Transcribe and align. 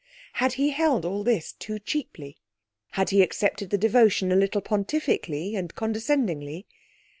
Had 0.33 0.53
he 0.53 0.71
held 0.71 1.05
all 1.05 1.23
this 1.23 1.53
too 1.53 1.77
cheaply? 1.77 2.37
Had 2.93 3.11
he 3.11 3.21
accepted 3.21 3.69
the 3.69 3.77
devotion 3.77 4.31
a 4.31 4.35
little 4.35 4.59
pontifically 4.59 5.55
and 5.55 5.75
condescendingly? 5.75 6.65